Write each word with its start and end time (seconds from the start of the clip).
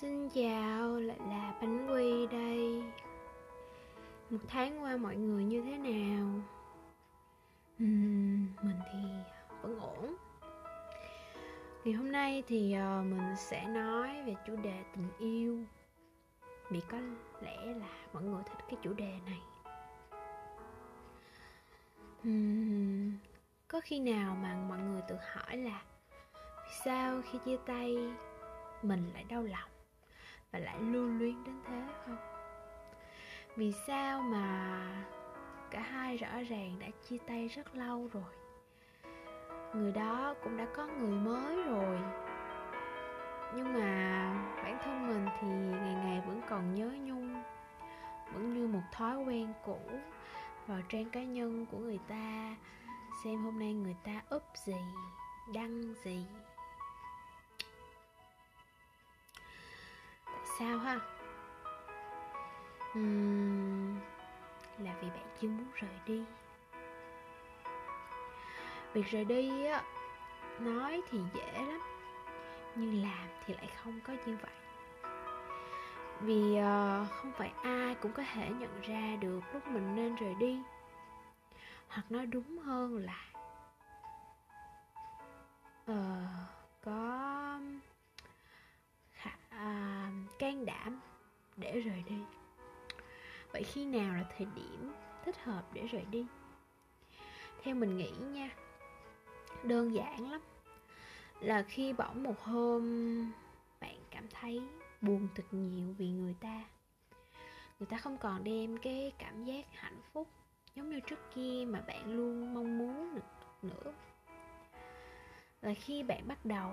Xin 0.00 0.28
chào, 0.28 1.00
lại 1.00 1.18
là 1.28 1.54
Bánh 1.60 1.88
Quy 1.90 2.26
đây. 2.26 2.82
Một 4.30 4.38
tháng 4.48 4.82
qua 4.82 4.96
mọi 4.96 5.16
người 5.16 5.44
như 5.44 5.62
thế 5.62 5.78
nào? 5.78 6.26
Uhm, 7.84 8.46
mình 8.62 8.80
thì 8.92 8.98
vẫn 9.62 9.78
ổn. 9.80 10.16
Ngày 11.84 11.94
hôm 11.94 12.12
nay 12.12 12.42
thì 12.46 12.76
uh, 12.76 13.06
mình 13.06 13.34
sẽ 13.36 13.68
nói 13.68 14.22
về 14.26 14.34
chủ 14.46 14.56
đề 14.56 14.82
tình 14.96 15.08
yêu. 15.18 15.58
Vì 16.70 16.80
có 16.90 16.98
lẽ 17.40 17.56
là 17.64 17.88
mọi 18.12 18.22
người 18.22 18.42
thích 18.46 18.64
cái 18.68 18.78
chủ 18.82 18.92
đề 18.92 19.18
này. 19.26 19.40
Uhm, 22.28 23.12
Có 23.68 23.80
khi 23.84 24.00
nào 24.00 24.36
mà 24.42 24.54
mọi 24.68 24.78
người 24.78 25.02
tự 25.08 25.16
hỏi 25.34 25.56
là 25.56 25.82
Vì 26.64 26.72
sao 26.84 27.20
khi 27.30 27.38
chia 27.44 27.56
tay 27.66 27.96
mình 28.82 29.10
lại 29.14 29.24
đau 29.28 29.42
lòng 29.42 29.73
và 30.54 30.60
lại 30.60 30.80
lưu 30.80 31.08
luyến 31.08 31.44
đến 31.44 31.54
thế 31.66 31.82
không? 32.06 32.16
Vì 33.56 33.72
sao 33.86 34.22
mà 34.22 34.80
cả 35.70 35.80
hai 35.80 36.16
rõ 36.16 36.28
ràng 36.48 36.76
đã 36.80 36.86
chia 37.08 37.18
tay 37.26 37.48
rất 37.48 37.74
lâu 37.74 38.08
rồi? 38.12 38.32
Người 39.74 39.92
đó 39.92 40.34
cũng 40.44 40.56
đã 40.56 40.66
có 40.76 40.86
người 40.86 41.16
mới 41.16 41.62
rồi. 41.62 41.98
Nhưng 43.56 43.72
mà 43.74 44.30
bản 44.56 44.78
thân 44.84 45.08
mình 45.08 45.26
thì 45.40 45.48
ngày 45.48 45.94
ngày 45.94 46.22
vẫn 46.26 46.40
còn 46.48 46.74
nhớ 46.74 46.90
nhung, 47.00 47.42
vẫn 48.32 48.54
như 48.54 48.66
một 48.66 48.82
thói 48.92 49.16
quen 49.16 49.52
cũ 49.64 49.80
vào 50.66 50.80
trang 50.88 51.10
cá 51.10 51.22
nhân 51.22 51.66
của 51.70 51.78
người 51.78 51.98
ta, 52.08 52.56
xem 53.24 53.44
hôm 53.44 53.58
nay 53.58 53.74
người 53.74 53.96
ta 54.04 54.36
up 54.36 54.42
gì, 54.54 54.76
đăng 55.54 55.94
gì. 56.04 56.26
Sao 60.58 60.78
ha? 60.78 61.00
Uhm, 62.98 63.96
là 64.78 64.94
vì 65.00 65.08
bạn 65.10 65.26
chưa 65.40 65.48
muốn 65.48 65.66
rời 65.74 65.98
đi. 66.06 66.24
Việc 68.92 69.06
rời 69.06 69.24
đi 69.24 69.66
á 69.66 69.82
nói 70.58 71.02
thì 71.10 71.18
dễ 71.34 71.52
lắm 71.52 71.80
nhưng 72.76 73.02
làm 73.02 73.28
thì 73.46 73.54
lại 73.54 73.68
không 73.82 74.00
có 74.06 74.12
như 74.26 74.36
vậy. 74.42 74.52
Vì 76.20 76.58
uh, 76.58 77.10
không 77.10 77.32
phải 77.36 77.52
ai 77.62 77.94
cũng 77.94 78.12
có 78.12 78.22
thể 78.34 78.50
nhận 78.58 78.80
ra 78.80 79.16
được 79.20 79.40
lúc 79.52 79.66
mình 79.66 79.94
nên 79.96 80.14
rời 80.14 80.34
đi 80.34 80.60
hoặc 81.88 82.12
nói 82.12 82.26
đúng 82.26 82.58
hơn 82.58 82.96
là 82.96 83.24
uh, 85.90 85.94
có 86.84 87.24
à, 89.54 90.03
can 90.38 90.64
đảm 90.64 91.00
để 91.56 91.80
rời 91.80 92.04
đi. 92.08 92.18
Vậy 93.52 93.62
khi 93.62 93.84
nào 93.84 94.14
là 94.14 94.24
thời 94.36 94.46
điểm 94.54 94.92
thích 95.24 95.44
hợp 95.44 95.62
để 95.72 95.86
rời 95.86 96.04
đi? 96.10 96.26
Theo 97.62 97.74
mình 97.74 97.96
nghĩ 97.96 98.10
nha, 98.10 98.50
đơn 99.62 99.94
giản 99.94 100.30
lắm. 100.30 100.40
Là 101.40 101.62
khi 101.62 101.92
bỗng 101.92 102.22
một 102.22 102.40
hôm 102.40 102.82
bạn 103.80 103.96
cảm 104.10 104.24
thấy 104.28 104.62
buồn 105.00 105.28
thật 105.34 105.44
nhiều 105.50 105.94
vì 105.98 106.10
người 106.10 106.34
ta. 106.40 106.64
Người 107.78 107.86
ta 107.86 107.96
không 107.96 108.18
còn 108.18 108.44
đem 108.44 108.76
cái 108.76 109.12
cảm 109.18 109.44
giác 109.44 109.64
hạnh 109.72 110.00
phúc 110.12 110.28
giống 110.74 110.90
như 110.90 111.00
trước 111.00 111.18
kia 111.34 111.64
mà 111.68 111.80
bạn 111.80 112.12
luôn 112.12 112.54
mong 112.54 112.78
muốn 112.78 113.18
nữa. 113.62 113.92
Là 115.62 115.74
khi 115.74 116.02
bạn 116.02 116.28
bắt 116.28 116.44
đầu 116.44 116.70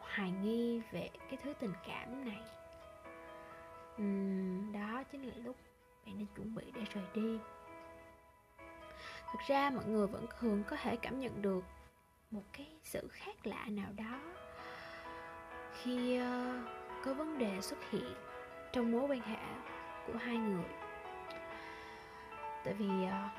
hoài 0.00 0.30
nghi 0.30 0.80
về 0.90 1.10
cái 1.28 1.38
thứ 1.42 1.52
tình 1.60 1.72
cảm 1.86 2.24
này 2.24 2.40
uhm, 3.96 4.72
đó 4.72 5.02
chính 5.12 5.22
là 5.22 5.34
lúc 5.44 5.56
bạn 6.06 6.18
nên 6.18 6.26
chuẩn 6.36 6.54
bị 6.54 6.64
để 6.74 6.82
rời 6.94 7.04
đi. 7.14 7.38
Thực 9.32 9.40
ra 9.46 9.70
mọi 9.70 9.84
người 9.84 10.06
vẫn 10.06 10.26
thường 10.38 10.62
có 10.68 10.76
thể 10.76 10.96
cảm 10.96 11.20
nhận 11.20 11.42
được 11.42 11.64
một 12.30 12.42
cái 12.52 12.66
sự 12.84 13.08
khác 13.08 13.46
lạ 13.46 13.64
nào 13.68 13.88
đó 13.96 14.18
khi 15.72 16.20
uh, 16.20 16.24
có 17.04 17.14
vấn 17.14 17.38
đề 17.38 17.60
xuất 17.60 17.78
hiện 17.90 18.14
trong 18.72 18.92
mối 18.92 19.02
quan 19.02 19.20
hệ 19.20 19.38
của 20.06 20.18
hai 20.18 20.36
người. 20.36 20.70
Tại 22.64 22.74
vì 22.74 22.88
uh, 22.88 23.30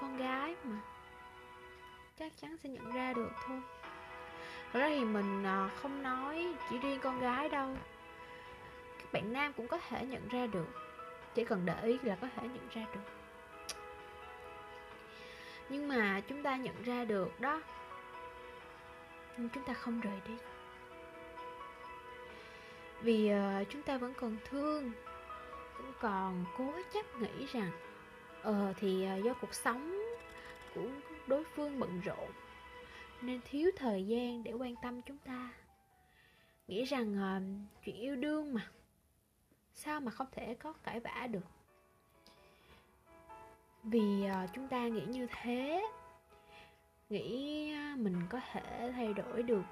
con 0.00 0.16
gái 0.16 0.54
mà 0.64 0.80
chắc 2.18 2.32
chắn 2.40 2.56
sẽ 2.62 2.68
nhận 2.68 2.92
ra 2.92 3.12
được 3.12 3.30
thôi. 3.46 3.60
Thật 4.72 4.80
ra 4.80 4.88
thì 4.88 5.04
mình 5.04 5.42
uh, 5.42 5.72
không 5.76 6.02
nói 6.02 6.54
chỉ 6.70 6.78
riêng 6.78 7.00
con 7.02 7.20
gái 7.20 7.48
đâu 7.48 7.76
các 8.98 9.12
bạn 9.12 9.32
nam 9.32 9.52
cũng 9.52 9.68
có 9.68 9.78
thể 9.88 10.06
nhận 10.06 10.28
ra 10.28 10.46
được. 10.46 10.66
Chỉ 11.34 11.44
cần 11.44 11.66
để 11.66 11.82
ý 11.82 11.98
là 12.02 12.16
có 12.20 12.28
thể 12.36 12.42
nhận 12.42 12.68
ra 12.74 12.86
được. 12.94 13.00
Nhưng 15.68 15.88
mà 15.88 16.20
chúng 16.28 16.42
ta 16.42 16.56
nhận 16.56 16.82
ra 16.82 17.04
được 17.04 17.40
đó. 17.40 17.62
Nhưng 19.36 19.48
chúng 19.48 19.64
ta 19.64 19.74
không 19.74 20.00
rời 20.00 20.20
đi. 20.28 20.34
Vì 23.02 23.30
uh, 23.32 23.68
chúng 23.70 23.82
ta 23.82 23.98
vẫn 23.98 24.14
còn 24.14 24.36
thương 24.44 24.92
vẫn 25.76 25.92
còn 26.00 26.44
cố 26.58 26.72
chấp 26.94 27.06
nghĩ 27.20 27.46
rằng 27.52 27.70
ờ 28.42 28.68
uh, 28.70 28.76
thì 28.76 29.08
uh, 29.18 29.24
do 29.24 29.34
cuộc 29.40 29.54
sống 29.54 30.02
của 30.74 30.88
đối 31.26 31.44
phương 31.44 31.80
bận 31.80 32.00
rộn 32.00 32.30
nên 33.22 33.40
thiếu 33.50 33.70
thời 33.76 34.06
gian 34.06 34.44
để 34.44 34.52
quan 34.52 34.74
tâm 34.82 35.02
chúng 35.02 35.18
ta. 35.18 35.50
Nghĩ 36.68 36.84
rằng 36.84 37.12
uh, 37.12 37.42
chuyện 37.84 37.96
yêu 37.96 38.16
đương 38.16 38.54
mà 38.54 38.70
sao 39.76 40.00
mà 40.00 40.10
không 40.10 40.26
thể 40.32 40.54
có 40.54 40.72
cãi 40.72 41.00
vã 41.00 41.26
được? 41.30 41.44
Vì 43.82 44.24
ờ, 44.24 44.46
chúng 44.54 44.68
ta 44.68 44.88
nghĩ 44.88 45.04
như 45.06 45.26
thế. 45.42 45.86
Nghĩ 47.10 47.72
ờ, 47.72 47.96
mình 47.96 48.20
có 48.28 48.40
thể 48.52 48.92
thay 48.92 49.12
đổi 49.12 49.42
được, 49.42 49.62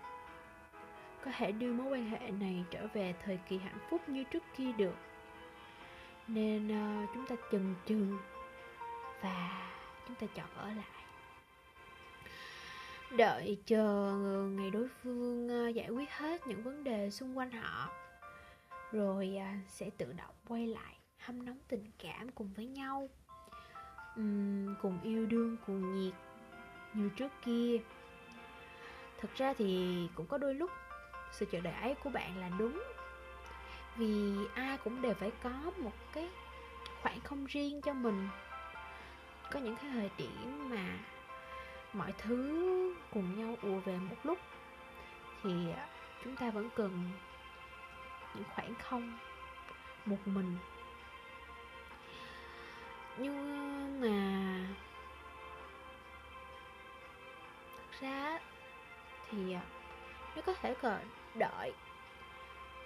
có 1.24 1.30
thể 1.36 1.52
đưa 1.52 1.72
mối 1.72 1.92
quan 1.92 2.10
hệ 2.10 2.30
này 2.30 2.64
trở 2.70 2.86
về 2.92 3.14
thời 3.24 3.38
kỳ 3.48 3.58
hạnh 3.58 3.78
phúc 3.90 4.08
như 4.08 4.24
trước 4.24 4.42
kia 4.56 4.72
được. 4.72 4.94
Nên 6.28 6.68
ờ, 6.68 7.06
chúng 7.14 7.26
ta 7.26 7.36
chần 7.52 7.74
chừ 7.86 8.16
và 9.20 9.70
chúng 10.08 10.16
ta 10.16 10.26
chọn 10.34 10.48
ở 10.56 10.68
lại. 10.68 10.86
Đợi 13.16 13.58
chờ 13.66 14.12
ngày 14.50 14.70
đối 14.70 14.88
phương 14.88 15.48
giải 15.74 15.88
quyết 15.88 16.10
hết 16.10 16.46
những 16.46 16.62
vấn 16.62 16.84
đề 16.84 17.10
xung 17.10 17.38
quanh 17.38 17.50
họ 17.50 18.03
rồi 18.94 19.36
à, 19.38 19.58
sẽ 19.68 19.90
tự 19.98 20.12
động 20.12 20.34
quay 20.48 20.66
lại 20.66 20.94
hâm 21.18 21.44
nóng 21.44 21.58
tình 21.68 21.90
cảm 21.98 22.28
cùng 22.28 22.50
với 22.56 22.66
nhau. 22.66 23.08
Uhm, 24.20 24.74
cùng 24.82 24.98
yêu 25.02 25.26
đương 25.26 25.56
cùng 25.66 25.94
nhiệt 25.94 26.14
như 26.94 27.10
trước 27.16 27.32
kia. 27.44 27.80
Thực 29.20 29.34
ra 29.34 29.54
thì 29.58 29.96
cũng 30.14 30.26
có 30.26 30.38
đôi 30.38 30.54
lúc 30.54 30.70
sự 31.32 31.46
chờ 31.52 31.60
đợi 31.60 31.72
ấy 31.72 31.94
của 31.94 32.10
bạn 32.10 32.38
là 32.38 32.50
đúng. 32.58 32.82
Vì 33.96 34.34
ai 34.54 34.78
cũng 34.84 35.02
đều 35.02 35.14
phải 35.14 35.30
có 35.42 35.72
một 35.78 35.92
cái 36.12 36.28
khoảng 37.02 37.20
không 37.20 37.44
riêng 37.44 37.80
cho 37.80 37.92
mình. 37.92 38.28
Có 39.52 39.60
những 39.60 39.76
cái 39.76 39.90
thời 39.92 40.10
điểm 40.18 40.70
mà 40.70 40.98
mọi 41.92 42.12
thứ 42.18 42.94
cùng 43.14 43.38
nhau 43.38 43.56
ùa 43.62 43.80
về 43.80 43.98
một 43.98 44.16
lúc 44.22 44.38
thì 45.42 45.70
à, 45.70 45.88
chúng 46.24 46.36
ta 46.36 46.50
vẫn 46.50 46.70
cần 46.76 47.10
những 48.34 48.44
khoảng 48.54 48.74
không, 48.74 49.18
một 50.04 50.18
mình. 50.24 50.56
Nhưng 53.18 54.00
mà 54.00 54.58
thật 57.76 58.00
ra 58.00 58.40
thì 59.30 59.52
à, 59.52 59.62
nó 60.36 60.42
có 60.42 60.54
thể 60.54 60.74
còn 60.82 61.00
đợi. 61.34 61.72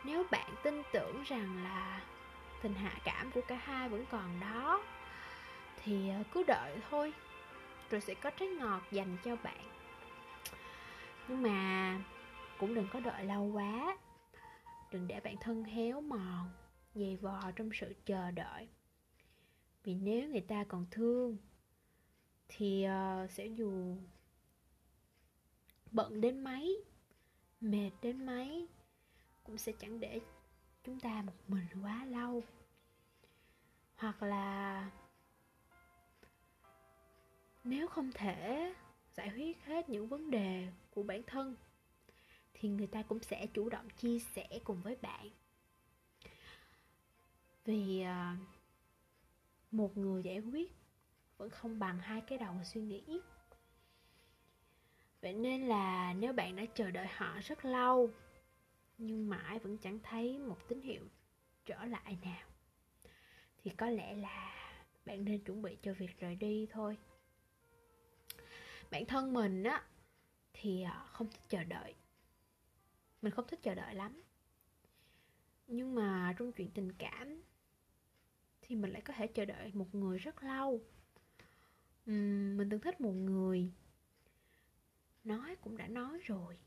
Nếu 0.04 0.24
bạn 0.30 0.50
tin 0.62 0.82
tưởng 0.92 1.22
rằng 1.26 1.64
là 1.64 2.00
tình 2.62 2.74
hạ 2.74 2.92
cảm 3.04 3.30
của 3.30 3.40
cả 3.48 3.56
hai 3.64 3.88
vẫn 3.88 4.04
còn 4.10 4.40
đó, 4.40 4.82
thì 5.84 6.10
à, 6.10 6.18
cứ 6.32 6.42
đợi 6.46 6.76
thôi, 6.90 7.12
rồi 7.90 8.00
sẽ 8.00 8.14
có 8.14 8.30
trái 8.30 8.48
ngọt 8.48 8.80
dành 8.90 9.16
cho 9.24 9.36
bạn. 9.42 9.64
Nhưng 11.28 11.42
mà 11.42 11.96
cũng 12.58 12.74
đừng 12.74 12.88
có 12.92 13.00
đợi 13.00 13.24
lâu 13.24 13.50
quá 13.54 13.96
đừng 14.90 15.08
để 15.08 15.20
bản 15.20 15.37
thân 15.40 15.64
héo 15.64 16.00
mòn 16.00 16.50
dày 16.94 17.17
vò 17.17 17.50
trong 17.56 17.70
sự 17.73 17.94
chờ 18.05 18.31
đợi. 18.31 18.69
Vì 19.85 19.94
nếu 19.94 20.29
người 20.29 20.40
ta 20.40 20.64
còn 20.69 20.87
thương 20.90 21.37
thì 22.49 22.87
uh, 22.87 23.31
sẽ 23.31 23.46
dù 23.46 23.96
bận 25.90 26.20
đến 26.20 26.44
mấy 26.44 26.85
mệt 27.61 27.90
đến 28.02 28.26
mấy 28.26 28.69
cũng 29.44 29.58
sẽ 29.58 29.73
chẳng 29.79 30.00
để 30.00 30.20
chúng 30.85 31.00
ta 31.00 31.23
một 31.23 31.32
mình 31.49 31.67
quá 31.82 32.05
lâu. 32.05 32.43
Hoặc 33.96 34.23
là 34.23 34.90
nếu 37.64 37.88
không 37.88 38.11
thể 38.14 38.75
giải 39.17 39.31
quyết 39.35 39.64
hết 39.64 39.88
những 39.88 40.08
vấn 40.08 40.31
đề 40.31 40.69
của 40.90 41.02
bản 41.02 41.23
thân 41.26 41.56
thì 42.60 42.69
người 42.69 42.87
ta 42.87 43.02
cũng 43.02 43.22
sẽ 43.22 43.46
chủ 43.46 43.69
động 43.69 43.88
chia 43.90 44.19
sẻ 44.19 44.49
cùng 44.64 44.82
với 44.82 44.96
bạn. 44.96 45.31
Vì 47.64 48.00
à, 48.00 48.37
một 49.70 49.96
người 49.96 50.22
giải 50.22 50.38
quyết 50.38 50.72
vẫn 51.37 51.50
không 51.50 51.78
bằng 51.78 51.99
hai 51.99 52.20
cái 52.20 52.38
đầu 52.38 52.55
suy 52.64 52.81
nghĩ. 52.81 53.20
Vậy 55.20 55.34
nên 55.34 55.62
là 55.62 56.12
nếu 56.12 56.32
bạn 56.32 56.56
đã 56.56 56.64
chờ 56.75 56.90
đợi 56.90 57.06
họ 57.16 57.40
rất 57.43 57.64
lâu, 57.64 58.10
nhưng 58.99 59.28
mãi 59.28 59.58
vẫn 59.58 59.78
chẳng 59.78 59.99
thấy 60.02 60.38
một 60.38 60.69
tín 60.69 60.81
hiệu 60.81 61.02
trở 61.66 61.84
lại 61.84 62.19
nào, 62.25 62.49
thì 63.64 63.70
có 63.70 63.90
lẽ 63.90 64.14
là 64.14 64.54
bạn 65.04 65.25
nên 65.25 65.44
chuẩn 65.44 65.62
bị 65.62 65.76
cho 65.82 65.93
việc 65.93 66.19
rời 66.20 66.37
đi 66.37 66.66
thôi. 66.70 66.99
Bản 68.90 69.06
thân 69.06 69.34
mình 69.34 69.62
á, 69.64 69.84
thì 70.52 70.82
à, 70.82 71.04
không 71.06 71.31
thích 71.31 71.43
chờ 71.49 71.64
đợi 71.64 71.94
mình 73.22 73.32
không 73.32 73.46
thích 73.48 73.62
chờ 73.62 73.74
đợi 73.74 73.94
lắm. 73.94 74.22
Nhưng 75.66 75.94
mà 75.94 76.34
trong 76.38 76.52
chuyện 76.52 76.70
tình 76.70 76.92
cảm 76.92 77.42
thì 78.62 78.76
mình 78.76 78.90
lại 78.90 79.02
có 79.02 79.14
thể 79.16 79.26
chờ 79.26 79.44
đợi 79.44 79.70
một 79.74 79.94
người 79.94 80.18
rất 80.18 80.42
lâu. 80.42 80.80
Uhm, 82.10 82.56
mình 82.56 82.68
từng 82.70 82.80
thích 82.80 83.00
một 83.00 83.12
người 83.12 83.72
nói 85.24 85.56
cũng 85.60 85.76
đã 85.76 85.88
nói 85.88 86.18
rồi 86.24 86.58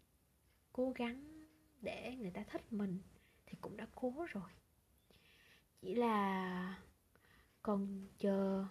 cố 0.74 0.92
gắng 0.92 1.45
để 1.81 2.15
người 2.15 2.31
ta 2.31 2.44
thích 2.44 2.74
mình 2.74 3.00
thì 3.45 3.57
cũng 3.62 3.77
đã 3.77 3.88
cố 3.95 4.25
rồi. 4.30 4.51
Chỉ 5.81 5.95
là 5.95 6.81
còn 7.62 8.07
chờ 8.18 8.65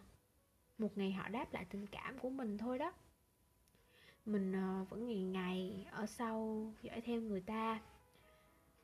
một 0.79 0.99
ngày 0.99 1.13
họ 1.13 1.29
đáp 1.29 1.53
lại 1.53 1.67
tình 1.71 1.87
cảm 1.87 2.19
của 2.19 2.31
mình 2.31 2.59
thôi 2.59 2.79
đó 2.79 2.93
mình 4.27 4.53
ờ, 4.53 4.85
vẫn 4.91 5.07
ngày 5.07 5.23
ngày 5.23 5.87
ở 5.91 6.07
sau 6.07 6.67
dõi 6.83 7.01
theo 7.01 7.21
người 7.21 7.41
ta. 7.41 7.81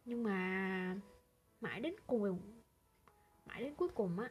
Nhưng 0.04 0.22
mà 0.22 0.96
mãi 1.60 1.80
đến 1.80 1.94
cùng, 2.06 2.62
mãi 3.46 3.60
đến 3.62 3.74
cuối 3.74 3.88
cùng 3.88 4.18
á, 4.18 4.30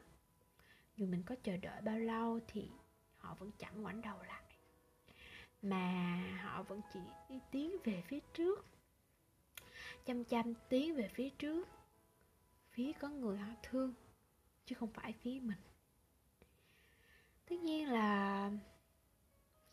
dù 0.96 1.06
mình 1.06 1.24
có 1.24 1.36
chờ 1.44 1.58
đợi 1.58 1.82
bao 1.82 2.00
lâu 2.00 2.40
thì 2.48 2.70
họ 3.18 3.36
vẫn 3.40 3.52
chẳng 3.58 3.82
ngoảnh 3.82 4.02
đầu 4.02 4.24
lại. 4.24 4.44
Mà 5.62 6.18
họ 6.44 6.64
vẫn 6.64 6.82
chỉ 6.94 7.00
đi 7.30 7.40
tiến 7.52 7.76
về 7.84 8.04
phía 8.08 8.20
trước, 8.34 8.66
chăm 10.06 10.24
chăm 10.24 10.54
tiến 10.70 10.96
về 10.96 11.10
phía 11.14 11.30
trước. 11.30 11.68
Phía 12.70 12.94
có 12.94 13.10
người 13.10 13.38
họ 13.38 13.48
thương, 13.64 13.94
chứ 14.66 14.76
không 14.76 14.94
phải 14.94 15.14
phía 15.14 15.40
mình. 15.40 15.58
Tất 17.46 17.56
nhiên 17.56 17.90
là 17.90 18.52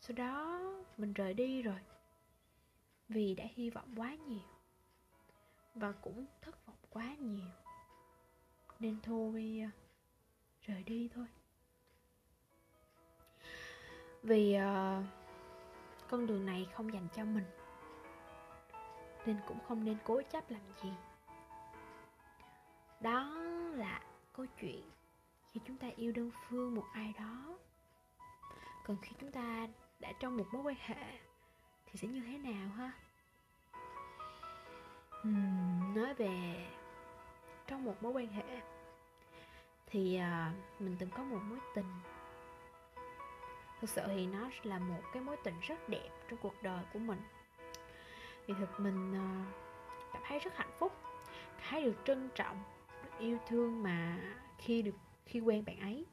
sau 0.02 0.14
đó 0.16 0.60
mình 0.98 1.12
rời 1.12 1.34
đi 1.34 1.62
rồi 1.62 1.80
vì 3.08 3.34
đã 3.34 3.44
hy 3.54 3.70
vọng 3.70 3.94
quá 3.96 4.14
nhiều 4.14 4.48
và 5.74 5.92
cũng 5.92 6.26
thất 6.40 6.66
vọng 6.66 6.76
quá 6.90 7.14
nhiều. 7.18 7.50
Nên 8.80 9.00
thôi 9.02 9.62
à, 9.64 9.70
rời 10.62 10.82
đi 10.82 11.10
thôi. 11.14 11.26
Vì 14.22 14.56
uh, 14.56 15.04
con 16.08 16.26
đường 16.26 16.46
này 16.46 16.68
không 16.74 16.92
dành 16.92 17.08
cho 17.14 17.24
mình 17.24 17.44
nên 19.26 19.36
cũng 19.46 19.58
không 19.68 19.84
nên 19.84 19.96
cố 20.04 20.22
chấp 20.22 20.50
làm 20.50 20.62
gì. 20.82 20.92
Đó 23.00 23.24
là 23.74 24.02
câu 24.32 24.46
chuyện 24.60 24.90
khi 25.52 25.60
chúng 25.64 25.76
ta 25.76 25.88
yêu 25.96 26.12
đơn 26.12 26.30
phương 26.48 26.74
một 26.74 26.84
ai 26.92 27.14
đó. 27.18 27.58
Còn 28.86 28.96
khi 29.02 29.10
chúng 29.20 29.32
ta 29.32 29.68
trong 30.20 30.36
một 30.36 30.46
mối 30.52 30.62
quan 30.62 30.76
hệ 30.80 31.18
thì 31.86 31.92
sẽ 31.94 32.08
như 32.08 32.22
thế 32.26 32.38
nào 32.38 32.68
ha? 32.68 32.92
Uhm, 35.28 35.94
nói 35.94 36.14
về 36.14 36.66
trong 37.66 37.84
một 37.84 38.02
mối 38.02 38.12
quan 38.12 38.28
hệ 38.28 38.60
thì 39.86 40.20
uh, 40.20 40.80
mình 40.80 40.96
từng 40.98 41.10
có 41.10 41.22
một 41.22 41.38
mối 41.42 41.58
tình. 41.74 41.86
Thực 43.80 43.90
sự 43.90 44.02
thì 44.06 44.26
nó 44.26 44.50
là 44.62 44.78
một 44.78 45.02
cái 45.12 45.22
mối 45.22 45.36
tình 45.44 45.54
rất 45.60 45.88
đẹp 45.88 46.08
trong 46.28 46.38
cuộc 46.42 46.62
đời 46.62 46.84
của 46.92 46.98
mình. 46.98 47.20
Vì 48.46 48.54
thực 48.58 48.80
mình 48.80 49.12
uh, 49.12 49.46
cảm 50.12 50.22
thấy 50.26 50.38
rất 50.38 50.56
hạnh 50.56 50.72
phúc 50.78 50.92
thấy 51.68 51.84
được 51.84 51.96
trân 52.04 52.30
trọng 52.34 52.62
được 53.02 53.18
yêu 53.18 53.38
thương 53.48 53.82
mà 53.82 54.18
khi 54.58 54.82
được 54.82 54.94
khi 55.26 55.40
quen 55.40 55.64
bạn 55.64 55.80
ấy 55.80 56.06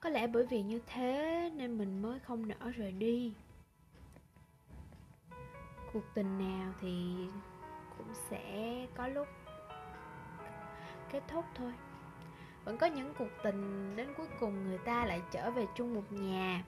có 0.00 0.10
lẽ 0.10 0.26
bởi 0.26 0.46
vì 0.46 0.62
như 0.62 0.80
thế 0.86 1.50
nên 1.54 1.78
mình 1.78 2.02
mới 2.02 2.18
không 2.18 2.48
nỡ 2.48 2.70
rời 2.70 2.92
đi. 2.92 3.32
Cuộc 5.92 6.04
tình 6.14 6.38
nào 6.38 6.72
thì 6.80 7.16
cũng 7.98 8.14
sẽ 8.30 8.86
có 8.94 9.08
lúc 9.08 9.28
kết 11.12 11.22
thúc 11.28 11.44
thôi. 11.54 11.72
Vẫn 12.64 12.78
có 12.78 12.86
những 12.86 13.14
cuộc 13.18 13.30
tình 13.42 13.92
đến 13.96 14.08
cuối 14.16 14.26
cùng 14.40 14.68
người 14.68 14.78
ta 14.78 15.06
lại 15.06 15.22
trở 15.30 15.50
về 15.50 15.66
chung 15.74 15.94
một 15.94 16.12
nhà. 16.12 16.64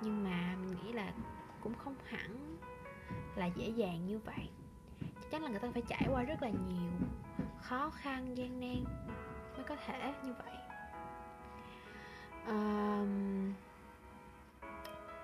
Nhưng 0.00 0.24
mà 0.24 0.56
mình 0.60 0.76
nghĩ 0.82 0.92
là 0.92 1.12
cũng 1.60 1.74
không 1.74 1.94
hẳn 2.04 2.56
là 3.36 3.46
dễ 3.46 3.68
dàng 3.68 4.06
như 4.06 4.18
vậy. 4.18 4.48
Chắc 5.00 5.30
chắn 5.30 5.42
là 5.42 5.50
người 5.50 5.60
ta 5.60 5.68
phải 5.72 5.82
trải 5.88 6.06
qua 6.10 6.22
rất 6.22 6.42
là 6.42 6.48
nhiều 6.48 6.90
khó 7.62 7.90
khăn, 7.90 8.36
gian 8.36 8.60
nan 8.60 8.84
mới 9.56 9.64
có 9.64 9.76
thể 9.86 10.12
như 10.24 10.34
vậy 10.44 10.56
um, 12.46 13.52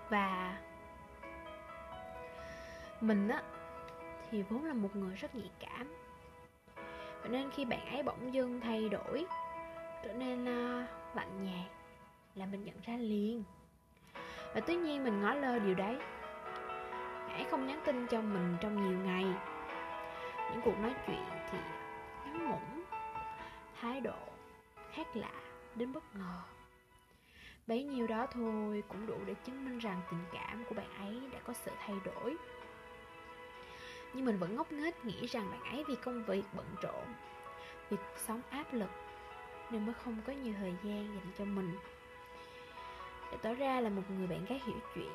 và 0.09 0.59
mình 3.01 3.29
á 3.29 3.43
thì 4.31 4.43
vốn 4.43 4.65
là 4.65 4.75
một 4.75 4.97
người 4.97 5.15
rất 5.17 5.35
nhạy 5.35 5.51
cảm. 5.61 5.95
Vậy 7.21 7.29
nên 7.31 7.51
khi 7.51 7.65
bạn 7.65 7.87
ấy 7.87 8.03
bỗng 8.03 8.35
dưng 8.35 8.61
thay 8.61 8.89
đổi 8.89 9.27
Trở 10.07 10.13
nên 10.13 10.43
uh, 10.43 11.17
lạnh 11.17 11.45
nhạt 11.45 11.71
Là 12.35 12.47
mình 12.47 12.65
nhận 12.65 12.77
ra 12.87 12.97
liền. 12.97 13.45
Và 14.55 14.61
tuy 14.61 14.77
nhiên 14.77 15.05
mình 15.05 15.23
ngó 15.23 15.35
lơ 15.35 15.59
điều 15.59 15.75
đấy. 15.75 15.99
Bạn 17.27 17.37
ấy 17.37 17.45
không 17.51 17.67
nhắn 17.67 17.81
tin 17.87 18.07
cho 18.07 18.21
mình 18.21 18.57
trong 18.61 18.89
nhiều 18.89 18.99
ngày. 18.99 19.25
Những 20.51 20.61
cuộc 20.65 20.79
nói 20.79 20.95
chuyện 21.07 21.25
thì 21.51 21.59
ngắn 22.25 22.49
ngủn 22.49 22.85
Thái 23.81 24.01
độ 24.01 24.19
khác 24.93 25.17
lạ 25.17 25.33
đến 25.75 25.93
bất 25.93 26.17
ngờ. 26.17 26.56
Bấy 27.67 27.83
nhiêu 27.83 28.07
đó 28.07 28.27
thôi 28.33 28.83
cũng 28.89 29.07
đủ 29.07 29.19
để 29.27 29.35
chứng 29.45 29.65
minh 29.65 29.79
rằng 29.79 30.01
tình 30.11 30.21
cảm 30.33 30.65
của 30.69 30.75
bạn 30.75 30.87
ấy 30.99 31.21
đã 31.33 31.39
có 31.45 31.53
sự 31.53 31.71
thay 31.79 31.97
đổi. 32.05 32.37
Nhưng 34.15 34.25
mình 34.25 34.39
vẫn 34.39 34.57
ngốc 34.57 34.73
nghếch 34.73 35.05
nghĩ 35.05 35.27
rằng 35.27 35.51
bạn 35.51 35.63
ấy 35.63 35.85
vì 35.89 35.95
công 35.95 36.25
việc 36.25 36.43
bận 36.57 36.67
rộn, 36.83 37.05
Vì 37.91 37.97
cuộc 37.97 38.19
sống 38.27 38.41
áp 38.51 38.73
lực 38.73 38.91
Nên 39.71 39.87
mới 39.87 39.95
không 39.95 40.17
có 40.27 40.33
nhiều 40.33 40.55
thời 40.59 40.75
gian 40.85 41.15
dành 41.15 41.33
cho 41.39 41.45
mình. 41.45 41.77
Để 43.33 43.39
tỏ 43.43 43.55
ra 43.55 43.81
là 43.81 43.91
một 43.91 44.03
người 44.19 44.27
bạn 44.27 44.45
gái 44.45 44.61
hiểu 44.67 44.79
chuyện 44.95 45.13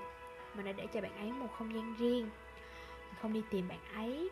Mà 0.53 0.63
đã 0.63 0.71
để 0.71 0.87
cho 0.93 1.01
bạn 1.01 1.17
ấy 1.17 1.31
một 1.31 1.47
không 1.57 1.75
gian 1.75 1.95
riêng. 1.99 2.29
Mình 3.05 3.15
không 3.21 3.33
đi 3.33 3.43
tìm 3.49 3.67
bạn 3.67 3.79
ấy, 3.93 4.29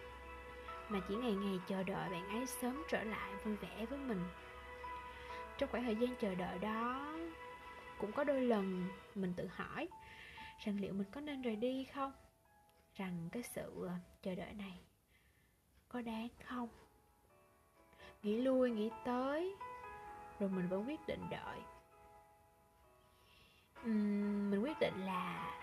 Mà 0.89 0.99
chỉ 1.07 1.15
ngày 1.15 1.33
ngày 1.33 1.59
chờ 1.67 1.83
đợi 1.83 2.09
bạn 2.09 2.29
ấy 2.29 2.45
sớm 2.45 2.83
trở 2.89 3.03
lại 3.03 3.31
vui 3.43 3.55
vẻ 3.55 3.85
với 3.89 3.99
mình. 3.99 4.23
Trong 5.57 5.69
khoảng 5.71 5.83
thời 5.83 5.95
gian 5.95 6.15
chờ 6.21 6.35
đợi 6.35 6.59
đó 6.59 7.09
cũng 7.99 8.11
có 8.11 8.23
đôi 8.23 8.41
lần 8.41 8.87
mình 9.15 9.33
tự 9.37 9.47
hỏi 9.47 9.87
rằng 10.65 10.79
liệu 10.79 10.93
mình 10.93 11.07
có 11.11 11.21
nên 11.21 11.41
rời 11.41 11.55
đi 11.55 11.83
không? 11.83 12.11
Rằng 12.95 13.29
cái 13.31 13.43
sự 13.43 13.87
ờ, 13.87 13.93
chờ 14.21 14.35
đợi 14.35 14.53
này 14.53 14.79
có 15.89 16.01
đáng 16.01 16.27
không? 16.45 16.69
Nghĩ 18.23 18.41
lui 18.41 18.71
nghĩ 18.71 18.89
tới 19.05 19.55
rồi 20.39 20.49
mình 20.49 20.67
vẫn 20.67 20.87
quyết 20.87 21.07
định 21.07 21.21
đợi. 21.29 21.59
Uhm, 23.85 24.51
mình 24.51 24.63
quyết 24.63 24.79
định 24.79 25.05
là 25.05 25.55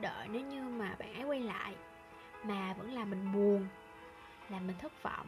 đợi 0.00 0.28
nếu 0.28 0.42
như 0.42 0.62
mà 0.62 0.96
bạn 0.98 1.14
ấy 1.14 1.24
quay 1.24 1.40
lại 1.40 1.74
mà 2.44 2.74
vẫn 2.78 2.92
làm 2.92 3.10
mình 3.10 3.32
buồn 3.32 3.66
làm 4.48 4.66
mình 4.66 4.76
thất 4.78 5.02
vọng 5.02 5.26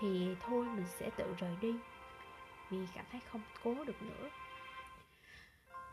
thì 0.00 0.36
thôi 0.40 0.66
mình 0.66 0.86
sẽ 0.88 1.10
tự 1.16 1.34
rời 1.38 1.56
đi 1.60 1.74
vì 2.70 2.78
cảm 2.94 3.04
thấy 3.12 3.20
không 3.32 3.40
cố 3.64 3.84
được 3.84 4.02
nữa. 4.02 4.30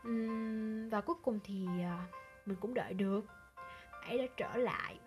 Uhm, 0.08 0.88
và 0.88 1.00
cuối 1.00 1.16
cùng 1.22 1.40
thì 1.44 1.66
à, 1.82 2.06
mình 2.46 2.56
cũng 2.60 2.74
đợi 2.74 2.94
được. 2.94 3.20
Ấy 4.02 4.18
đã 4.18 4.24
trở 4.36 4.56
lại. 4.56 4.98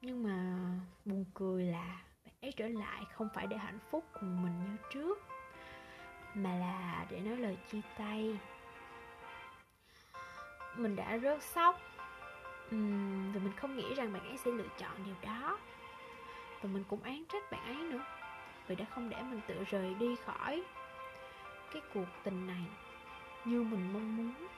Nhưng 0.00 0.22
mà 0.22 0.56
buồn 1.04 1.24
cười 1.34 1.64
là 1.64 2.00
bạn 2.24 2.34
ấy 2.42 2.52
trở 2.56 2.68
lại 2.68 3.04
không 3.12 3.28
phải 3.34 3.46
để 3.46 3.56
hạnh 3.56 3.78
phúc 3.90 4.04
cùng 4.12 4.42
mình 4.42 4.64
như 4.64 4.76
trước 4.92 5.18
mà 6.34 6.54
là 6.54 7.06
để 7.10 7.20
nói 7.20 7.36
lời 7.36 7.58
chia 7.70 7.80
tay. 7.98 8.38
Mình 10.76 10.96
đã 10.96 11.18
rớt 11.18 11.42
sốc 11.42 11.80
uhm, 12.74 13.32
và 13.32 13.40
mình 13.40 13.52
không 13.56 13.76
nghĩ 13.76 13.94
rằng 13.94 14.12
bạn 14.12 14.28
ấy 14.28 14.38
sẽ 14.38 14.50
lựa 14.50 14.68
chọn 14.78 15.04
điều 15.04 15.14
đó. 15.22 15.58
Và 16.62 16.68
mình 16.72 16.84
cũng 16.88 17.02
án 17.02 17.24
trách 17.32 17.52
bạn 17.52 17.64
ấy 17.64 17.76
nữa 17.76 18.04
vì 18.66 18.74
đã 18.74 18.84
không 18.94 19.08
để 19.08 19.16
mình 19.22 19.40
tự 19.46 19.64
rời 19.70 19.94
đi 19.94 20.16
khỏi 20.24 20.62
cái 21.72 21.82
cuộc 21.94 22.06
tình 22.24 22.46
này 22.46 22.64
như 23.44 23.62
mình 23.62 23.92
mong 23.92 24.16
muốn. 24.16 24.48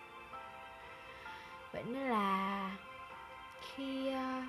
Vậy 1.72 1.82
nên 1.86 2.08
là 2.08 2.70
khi 3.60 4.08
ờ, 4.08 4.42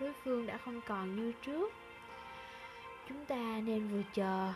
đối 0.00 0.12
phương 0.24 0.46
đã 0.46 0.58
không 0.64 0.80
còn 0.80 1.16
như 1.16 1.32
trước, 1.42 1.72
chúng 3.08 3.24
ta 3.24 3.60
nên 3.64 3.88
vừa 3.88 4.02
chờ 4.12 4.52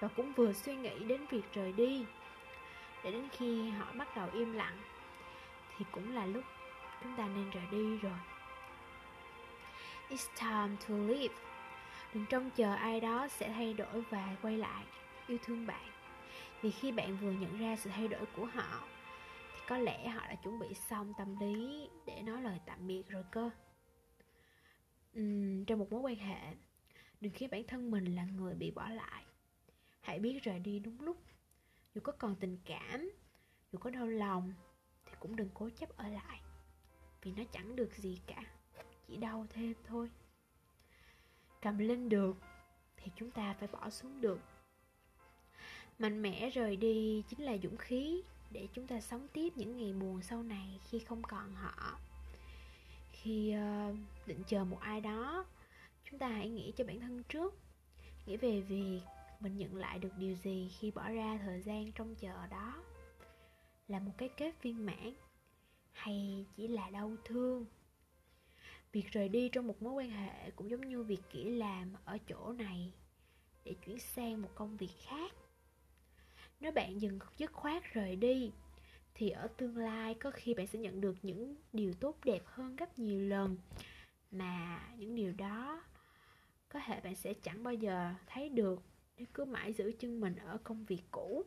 và 0.00 0.08
cũng 0.08 0.32
vừa 0.32 0.52
suy 0.52 0.74
nghĩ 0.74 0.98
đến 0.98 1.26
việc 1.26 1.52
rời 1.52 1.72
đi. 1.72 2.06
Để 3.04 3.12
đến 3.12 3.28
khi 3.32 3.70
họ 3.70 3.86
bắt 3.94 4.16
đầu 4.16 4.28
im 4.32 4.52
lặng 4.52 4.76
thì 5.78 5.84
cũng 5.92 6.14
là 6.14 6.26
lúc 6.26 6.44
chúng 7.02 7.16
ta 7.16 7.26
nên 7.26 7.50
rời 7.50 7.64
đi 7.70 7.98
rồi. 7.98 8.18
It's 10.08 10.26
time 10.40 10.76
to 10.88 10.94
leave 11.14 11.49
đừng 12.14 12.26
trông 12.30 12.50
chờ 12.50 12.74
ai 12.74 13.00
đó 13.00 13.28
sẽ 13.28 13.52
thay 13.52 13.74
đổi 13.74 14.02
và 14.10 14.36
quay 14.42 14.58
lại. 14.58 14.84
Yêu 15.26 15.38
thương 15.44 15.66
bạn. 15.66 15.90
Vì 16.62 16.70
khi 16.70 16.92
bạn 16.92 17.16
vừa 17.16 17.30
nhận 17.30 17.58
ra 17.58 17.76
sự 17.76 17.90
thay 17.90 18.08
đổi 18.08 18.26
của 18.36 18.44
họ 18.44 18.88
thì 19.52 19.60
có 19.68 19.78
lẽ 19.78 20.08
họ 20.08 20.20
đã 20.20 20.34
chuẩn 20.34 20.58
bị 20.58 20.74
xong 20.74 21.12
tâm 21.18 21.40
lý 21.40 21.88
để 22.06 22.22
nói 22.22 22.42
lời 22.42 22.58
tạm 22.66 22.86
biệt 22.86 23.08
rồi 23.08 23.24
cơ. 23.30 23.50
Uhm, 25.18 25.64
trong 25.64 25.78
một 25.78 25.92
mối 25.92 26.00
quan 26.00 26.16
hệ 26.16 26.54
đừng 27.20 27.32
khiến 27.32 27.50
bản 27.50 27.62
thân 27.68 27.90
mình 27.90 28.14
là 28.14 28.24
người 28.24 28.54
bị 28.54 28.70
bỏ 28.70 28.88
lại. 28.88 29.24
Hãy 30.00 30.18
biết 30.18 30.42
rời 30.42 30.58
đi 30.58 30.78
đúng 30.78 31.00
lúc. 31.00 31.16
Dù 31.94 32.00
có 32.04 32.12
còn 32.12 32.36
tình 32.36 32.58
cảm 32.64 33.10
dù 33.72 33.78
có 33.78 33.90
đau 33.90 34.06
lòng 34.06 34.52
thì 35.06 35.12
cũng 35.20 35.36
đừng 35.36 35.48
cố 35.54 35.70
chấp 35.70 35.96
ở 35.96 36.08
lại. 36.08 36.40
Vì 37.22 37.32
nó 37.32 37.42
chẳng 37.52 37.76
được 37.76 37.92
gì 37.94 38.18
cả 38.26 38.42
chỉ 39.06 39.16
đau 39.16 39.46
thêm 39.50 39.74
thôi 39.84 40.10
cầm 41.62 41.78
lên 41.78 42.08
được 42.08 42.36
thì 42.96 43.12
chúng 43.16 43.30
ta 43.30 43.54
phải 43.58 43.68
bỏ 43.72 43.90
xuống 43.90 44.20
được. 44.20 44.40
Mạnh 45.98 46.22
mẽ 46.22 46.50
rời 46.50 46.76
đi 46.76 47.22
chính 47.28 47.42
là 47.42 47.56
dũng 47.62 47.76
khí 47.76 48.22
để 48.50 48.68
chúng 48.74 48.86
ta 48.86 49.00
sống 49.00 49.28
tiếp 49.32 49.52
những 49.56 49.76
ngày 49.76 49.92
buồn 49.92 50.22
sau 50.22 50.42
này 50.42 50.80
khi 50.88 50.98
không 50.98 51.22
còn 51.22 51.54
họ. 51.54 51.98
Khi 53.12 53.54
uh, 53.90 53.96
định 54.26 54.42
chờ 54.46 54.64
một 54.64 54.80
ai 54.80 55.00
đó 55.00 55.44
chúng 56.10 56.18
ta 56.18 56.28
hãy 56.28 56.48
nghĩ 56.48 56.72
cho 56.76 56.84
bản 56.84 57.00
thân 57.00 57.22
trước 57.28 57.54
nghĩ 58.26 58.36
về 58.36 58.60
việc 58.60 59.00
mình 59.40 59.58
nhận 59.58 59.76
lại 59.76 59.98
được 59.98 60.12
điều 60.18 60.34
gì 60.34 60.72
khi 60.78 60.90
bỏ 60.90 61.08
ra 61.08 61.38
thời 61.42 61.62
gian 61.62 61.92
trong 61.92 62.14
chờ 62.14 62.46
đó. 62.50 62.82
Là 63.88 64.00
một 64.00 64.12
cái 64.18 64.28
kết 64.28 64.62
viên 64.62 64.86
mãn 64.86 65.14
hay 65.92 66.46
chỉ 66.56 66.68
là 66.68 66.90
đau 66.90 67.12
thương? 67.24 67.66
Việc 68.92 69.06
rời 69.12 69.28
đi 69.28 69.48
trong 69.48 69.66
một 69.66 69.82
mối 69.82 69.92
quan 69.92 70.10
hệ 70.10 70.50
cũng 70.50 70.70
giống 70.70 70.88
như 70.88 71.02
việc 71.02 71.20
kỹ 71.30 71.44
làm 71.50 71.92
ở 72.04 72.18
chỗ 72.28 72.52
này, 72.52 72.92
để 73.64 73.74
chuyển 73.86 73.98
sang 73.98 74.42
một 74.42 74.48
công 74.54 74.76
việc 74.76 74.92
khác. 75.06 75.32
Nếu 76.60 76.72
bạn 76.72 77.00
dừng 77.00 77.18
dứt 77.36 77.52
khoát 77.52 77.82
rời 77.92 78.16
đi, 78.16 78.52
thì 79.14 79.30
ở 79.30 79.48
tương 79.56 79.76
lai 79.76 80.14
có 80.14 80.30
khi 80.30 80.54
bạn 80.54 80.66
sẽ 80.66 80.78
nhận 80.78 81.00
được 81.00 81.16
những 81.22 81.56
điều 81.72 81.92
tốt 82.00 82.16
đẹp 82.24 82.42
hơn 82.44 82.76
gấp 82.76 82.98
nhiều 82.98 83.20
lần. 83.20 83.56
Mà 84.30 84.88
những 84.96 85.14
điều 85.14 85.32
đó 85.32 85.84
có 86.68 86.80
thể 86.86 87.00
bạn 87.00 87.16
sẽ 87.16 87.34
chẳng 87.34 87.62
bao 87.62 87.74
giờ 87.74 88.14
thấy 88.26 88.48
được 88.48 88.82
nếu 89.16 89.26
cứ 89.34 89.44
mãi 89.44 89.72
giữ 89.72 89.92
chân 89.98 90.20
mình 90.20 90.36
ở 90.36 90.58
công 90.64 90.84
việc 90.84 91.02
cũ. 91.10 91.44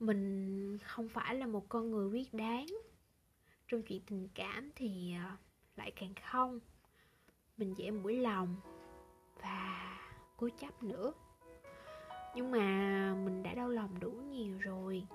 Mình 0.00 0.78
không 0.78 1.08
phải 1.08 1.34
là 1.34 1.46
một 1.46 1.68
con 1.68 1.90
người 1.90 2.08
quyết 2.08 2.34
đáng 2.34 2.66
trong 3.72 3.82
chuyện 3.82 4.00
tình 4.06 4.28
cảm 4.34 4.70
thì 4.76 5.14
ờ, 5.24 5.36
lại 5.76 5.90
càng 5.90 6.14
không. 6.30 6.60
Mình 7.56 7.74
dễ 7.76 7.90
mũi 7.90 8.18
lòng 8.18 8.56
và 9.42 9.98
cố 10.36 10.48
chấp 10.58 10.82
nữa. 10.82 11.12
Nhưng 12.34 12.50
mà 12.50 12.66
mình 13.24 13.42
đã 13.42 13.54
đau 13.54 13.68
lòng 13.68 14.00
đủ 14.00 14.10
nhiều 14.10 14.58
rồi. 14.58 15.06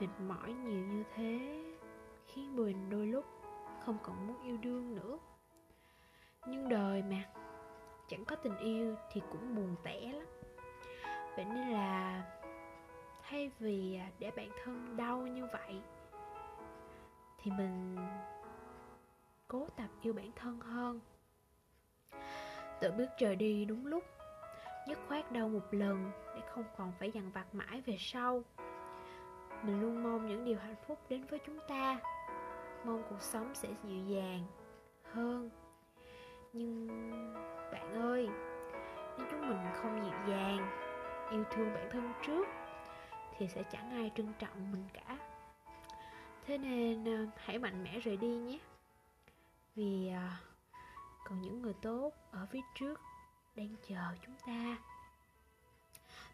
Mệt 0.00 0.06
mỏi 0.28 0.52
nhiều 0.52 0.86
như 0.86 1.02
thế 1.14 1.64
khiến 2.26 2.56
mình 2.56 2.90
đôi 2.90 3.06
lúc 3.06 3.24
không 3.84 3.98
còn 4.02 4.26
muốn 4.26 4.42
yêu 4.42 4.56
đương 4.56 4.94
nữa. 4.94 5.18
Nhưng 6.48 6.68
đời 6.68 7.02
mà, 7.02 7.24
chẳng 8.08 8.24
có 8.24 8.36
tình 8.36 8.56
yêu 8.56 8.96
thì 9.12 9.20
cũng 9.30 9.54
buồn 9.54 9.76
tẻ 9.84 10.12
lắm. 10.12 10.26
Vậy 11.36 11.44
nên 11.44 11.68
là 11.68 12.22
thay 13.22 13.50
vì 13.58 13.96
à, 13.96 14.10
để 14.18 14.30
bản 14.36 14.48
thân 14.64 14.96
đau 14.96 15.26
như 15.26 15.46
vậy 15.52 15.82
thì 17.46 17.52
mình 17.52 17.96
cố 19.48 19.66
tập 19.76 19.88
yêu 20.02 20.12
bản 20.12 20.30
thân 20.36 20.60
hơn. 20.60 21.00
Tự 22.80 22.92
bước 22.92 23.06
trời 23.18 23.36
đi 23.36 23.64
đúng 23.64 23.86
lúc, 23.86 24.04
dứt 24.88 24.98
khoát 25.08 25.32
đau 25.32 25.48
một 25.48 25.66
lần 25.70 26.10
để 26.34 26.40
không 26.50 26.64
còn 26.76 26.92
phải 26.98 27.10
dằn 27.10 27.30
vặt 27.32 27.54
mãi 27.54 27.82
về 27.86 27.96
sau. 27.98 28.42
Mình 29.62 29.80
luôn 29.80 30.02
mong 30.02 30.26
những 30.26 30.44
điều 30.44 30.58
hạnh 30.58 30.74
phúc 30.86 30.98
đến 31.08 31.24
với 31.30 31.38
chúng 31.46 31.58
ta, 31.68 32.00
mong 32.84 33.02
cuộc 33.10 33.20
sống 33.20 33.54
sẽ 33.54 33.68
dịu 33.84 34.04
dàng 34.04 34.42
hơn. 35.12 35.50
Nhưng 36.52 36.88
bạn 37.72 37.94
ơi, 37.94 38.28
nếu 39.18 39.26
chúng 39.30 39.48
mình 39.48 39.58
không 39.74 40.04
dịu 40.04 40.34
dàng, 40.36 40.68
yêu 41.30 41.44
thương 41.50 41.74
bản 41.74 41.88
thân 41.90 42.12
trước 42.26 42.46
thì 43.36 43.48
sẽ 43.48 43.62
chẳng 43.62 43.90
ai 43.90 44.10
trân 44.14 44.32
trọng 44.38 44.72
mình 44.72 44.84
cả 44.92 45.35
thế 46.46 46.58
nên 46.58 47.04
ờ, 47.04 47.26
hãy 47.36 47.58
mạnh 47.58 47.84
mẽ 47.84 48.00
rời 48.00 48.16
đi 48.16 48.28
nhé. 48.28 48.58
Vì 49.76 50.08
ờ, 50.08 50.28
còn 51.24 51.42
những 51.42 51.62
người 51.62 51.74
tốt 51.82 52.12
ở 52.30 52.46
phía 52.50 52.60
trước 52.74 53.00
đang 53.56 53.76
chờ 53.88 54.14
chúng 54.26 54.34
ta. 54.46 54.76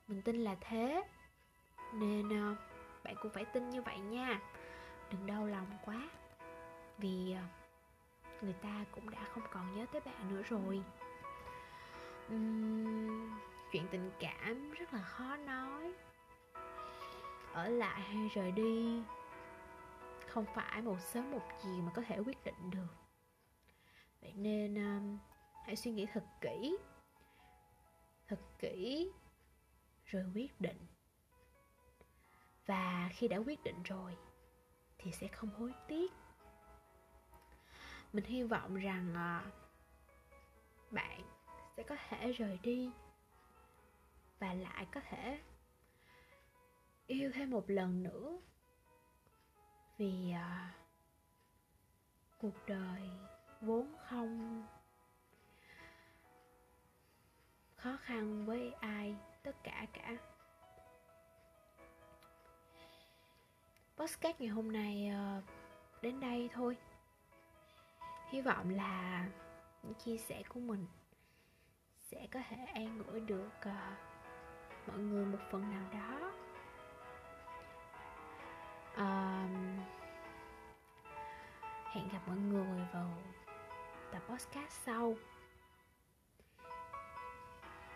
Mình 0.08 0.22
tin 0.22 0.36
là 0.36 0.56
thế. 0.60 1.04
Nên 1.94 2.28
ờ, 2.28 2.56
bạn 3.04 3.14
cũng 3.22 3.32
phải 3.32 3.44
tin 3.44 3.70
như 3.70 3.82
vậy 3.82 3.98
nha. 3.98 4.40
Đừng 5.10 5.26
đau 5.26 5.46
lòng 5.46 5.66
quá. 5.84 6.08
Vì 6.98 7.36
người 8.42 8.52
ta 8.52 8.84
cũng 8.90 9.10
đã 9.10 9.24
không 9.34 9.42
còn 9.52 9.74
nhớ 9.74 9.86
tới 9.92 10.00
bạn 10.00 10.28
nữa 10.34 10.42
rồi. 10.48 10.82
Uhm, 12.34 13.30
chuyện 13.72 13.86
tình 13.90 14.10
cảm 14.20 14.70
rất 14.70 14.94
là 14.94 15.02
khó 15.02 15.36
nói. 15.36 15.92
Ở 17.52 17.68
lại 17.68 18.00
hay 18.00 18.28
rời 18.34 18.52
đi 18.52 19.02
không 20.32 20.44
phải 20.54 20.82
một 20.82 21.00
sớm 21.00 21.30
một 21.30 21.48
chiều 21.62 21.82
mà 21.82 21.92
có 21.94 22.02
thể 22.06 22.18
quyết 22.18 22.44
định 22.44 22.70
được. 22.70 22.94
Vậy 24.20 24.32
nên 24.36 24.74
um, 24.74 25.18
hãy 25.66 25.76
suy 25.76 25.90
nghĩ 25.90 26.06
thật 26.12 26.24
kỹ. 26.40 26.76
Thật 28.28 28.40
kỹ 28.58 29.10
rồi 30.04 30.24
quyết 30.34 30.60
định. 30.60 30.86
Và 32.66 33.10
khi 33.12 33.28
đã 33.28 33.36
quyết 33.36 33.62
định 33.62 33.82
rồi 33.82 34.16
thì 34.98 35.12
sẽ 35.12 35.28
không 35.28 35.50
hối 35.50 35.72
tiếc. 35.88 36.12
Mình 38.12 38.24
hy 38.24 38.42
vọng 38.42 38.74
rằng 38.74 39.10
uh, 39.10 39.52
bạn 40.92 41.20
sẽ 41.76 41.82
có 41.82 41.96
thể 42.08 42.32
rời 42.32 42.58
đi 42.62 42.90
và 44.38 44.54
lại 44.54 44.86
có 44.94 45.00
thể 45.00 45.40
yêu 47.06 47.30
thêm 47.34 47.50
một 47.50 47.64
lần 47.70 48.02
nữa 48.02 48.38
vì 50.02 50.32
à, 50.32 50.74
cuộc 52.38 52.66
đời 52.66 53.02
vốn 53.60 53.94
không 54.08 54.62
khó 57.76 57.96
khăn 58.02 58.46
với 58.46 58.72
ai 58.80 59.16
tất 59.42 59.56
cả 59.62 59.86
cả. 59.92 60.16
Podcast 63.96 64.40
ngày 64.40 64.48
hôm 64.48 64.72
nay 64.72 65.08
ờ, 65.08 65.42
đến 66.02 66.20
đây 66.20 66.50
thôi. 66.52 66.76
Hy 68.30 68.40
vọng 68.40 68.70
là 68.70 69.28
những 69.82 69.94
chia 69.94 70.16
sẻ 70.16 70.42
của 70.48 70.60
mình 70.60 70.86
sẽ 72.00 72.26
có 72.30 72.40
thể 72.48 72.56
an 72.56 73.02
ủi 73.06 73.20
được 73.20 73.50
ờ, 73.60 73.96
mọi 74.86 74.98
người 74.98 75.26
một 75.26 75.38
phần 75.50 75.70
nào 75.70 75.90
đó 75.92 76.32
um, 78.96 79.78
hẹn 81.92 82.08
gặp 82.12 82.20
mọi 82.26 82.36
người 82.36 82.80
vào 82.92 83.10
tập 84.12 84.22
podcast 84.28 84.72
sau. 84.86 85.16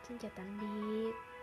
Xin 0.08 0.18
chào 0.18 0.30
tạm 0.36 0.58
biệt. 0.60 1.35